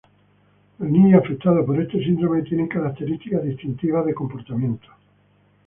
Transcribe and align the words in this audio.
Los 0.79 0.89
niños 0.89 1.23
afectados 1.23 1.63
por 1.63 1.79
este 1.79 1.99
síndrome 2.03 2.41
tienen 2.41 2.67
características 2.67 3.43
distintivas 3.43 4.03
de 4.07 4.15
comportamiento. 4.15 4.87